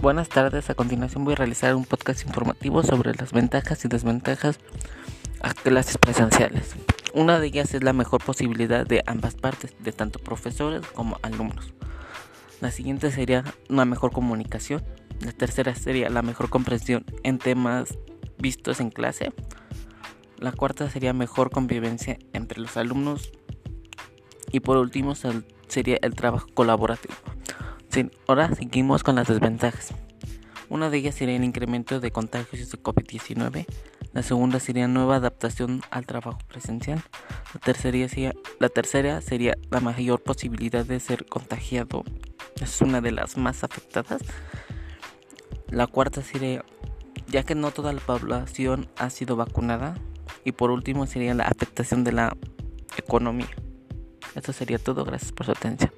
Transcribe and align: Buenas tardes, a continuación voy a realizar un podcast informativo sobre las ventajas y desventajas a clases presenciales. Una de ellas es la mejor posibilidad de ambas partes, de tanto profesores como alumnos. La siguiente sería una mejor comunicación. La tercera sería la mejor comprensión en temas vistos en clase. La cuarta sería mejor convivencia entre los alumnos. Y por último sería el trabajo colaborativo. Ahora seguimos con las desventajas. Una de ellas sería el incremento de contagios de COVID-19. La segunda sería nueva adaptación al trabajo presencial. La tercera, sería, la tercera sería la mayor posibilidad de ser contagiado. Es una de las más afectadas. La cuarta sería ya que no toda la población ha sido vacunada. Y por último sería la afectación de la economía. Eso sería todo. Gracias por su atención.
Buenas 0.00 0.30
tardes, 0.30 0.70
a 0.70 0.74
continuación 0.74 1.26
voy 1.26 1.34
a 1.34 1.36
realizar 1.36 1.74
un 1.74 1.84
podcast 1.84 2.24
informativo 2.26 2.82
sobre 2.82 3.14
las 3.14 3.32
ventajas 3.32 3.84
y 3.84 3.88
desventajas 3.88 4.58
a 5.42 5.52
clases 5.52 5.98
presenciales. 5.98 6.74
Una 7.12 7.38
de 7.38 7.48
ellas 7.48 7.74
es 7.74 7.84
la 7.84 7.92
mejor 7.92 8.24
posibilidad 8.24 8.86
de 8.86 9.02
ambas 9.04 9.34
partes, 9.34 9.74
de 9.78 9.92
tanto 9.92 10.18
profesores 10.18 10.86
como 10.94 11.18
alumnos. 11.20 11.74
La 12.62 12.70
siguiente 12.70 13.10
sería 13.10 13.44
una 13.68 13.84
mejor 13.84 14.10
comunicación. 14.10 14.82
La 15.20 15.32
tercera 15.32 15.74
sería 15.74 16.08
la 16.08 16.22
mejor 16.22 16.48
comprensión 16.48 17.04
en 17.22 17.38
temas 17.38 17.98
vistos 18.38 18.80
en 18.80 18.88
clase. 18.88 19.34
La 20.38 20.52
cuarta 20.52 20.88
sería 20.88 21.12
mejor 21.12 21.50
convivencia 21.50 22.18
entre 22.32 22.58
los 22.58 22.78
alumnos. 22.78 23.32
Y 24.50 24.60
por 24.60 24.78
último 24.78 25.14
sería 25.68 25.98
el 26.00 26.14
trabajo 26.14 26.46
colaborativo. 26.54 27.12
Ahora 28.26 28.54
seguimos 28.54 29.02
con 29.02 29.16
las 29.16 29.28
desventajas. 29.28 29.94
Una 30.68 30.90
de 30.90 30.98
ellas 30.98 31.16
sería 31.16 31.36
el 31.36 31.44
incremento 31.44 31.98
de 31.98 32.12
contagios 32.12 32.70
de 32.70 32.78
COVID-19. 32.78 33.66
La 34.12 34.22
segunda 34.22 34.60
sería 34.60 34.86
nueva 34.86 35.16
adaptación 35.16 35.82
al 35.90 36.06
trabajo 36.06 36.38
presencial. 36.48 37.02
La 37.54 37.60
tercera, 37.60 38.08
sería, 38.08 38.32
la 38.58 38.68
tercera 38.68 39.20
sería 39.20 39.56
la 39.70 39.80
mayor 39.80 40.22
posibilidad 40.22 40.84
de 40.84 41.00
ser 41.00 41.26
contagiado. 41.26 42.04
Es 42.60 42.80
una 42.80 43.00
de 43.00 43.10
las 43.10 43.36
más 43.36 43.64
afectadas. 43.64 44.22
La 45.68 45.86
cuarta 45.86 46.22
sería 46.22 46.64
ya 47.26 47.42
que 47.42 47.54
no 47.54 47.70
toda 47.70 47.92
la 47.92 48.00
población 48.00 48.88
ha 48.96 49.10
sido 49.10 49.36
vacunada. 49.36 49.94
Y 50.44 50.52
por 50.52 50.70
último 50.70 51.06
sería 51.06 51.34
la 51.34 51.44
afectación 51.44 52.04
de 52.04 52.12
la 52.12 52.36
economía. 52.96 53.50
Eso 54.34 54.52
sería 54.52 54.78
todo. 54.78 55.04
Gracias 55.04 55.32
por 55.32 55.46
su 55.46 55.52
atención. 55.52 55.90